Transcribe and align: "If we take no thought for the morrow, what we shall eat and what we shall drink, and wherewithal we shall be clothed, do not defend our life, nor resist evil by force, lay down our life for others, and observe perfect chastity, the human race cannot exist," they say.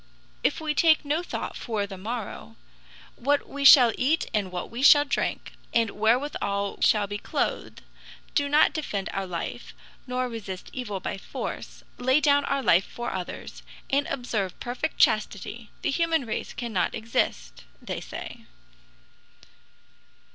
"If 0.43 0.59
we 0.59 0.73
take 0.73 1.05
no 1.05 1.21
thought 1.21 1.55
for 1.55 1.85
the 1.85 1.95
morrow, 1.95 2.55
what 3.17 3.47
we 3.47 3.63
shall 3.63 3.93
eat 3.99 4.25
and 4.33 4.51
what 4.51 4.71
we 4.71 4.81
shall 4.81 5.05
drink, 5.05 5.51
and 5.75 5.91
wherewithal 5.91 6.77
we 6.77 6.81
shall 6.81 7.05
be 7.05 7.19
clothed, 7.19 7.83
do 8.33 8.49
not 8.49 8.73
defend 8.73 9.09
our 9.13 9.27
life, 9.27 9.75
nor 10.07 10.27
resist 10.27 10.71
evil 10.73 10.99
by 10.99 11.19
force, 11.19 11.83
lay 11.99 12.19
down 12.19 12.45
our 12.45 12.63
life 12.63 12.85
for 12.87 13.11
others, 13.13 13.61
and 13.91 14.07
observe 14.07 14.59
perfect 14.59 14.97
chastity, 14.97 15.69
the 15.83 15.91
human 15.91 16.25
race 16.25 16.51
cannot 16.53 16.95
exist," 16.95 17.63
they 17.79 18.01
say. 18.01 18.45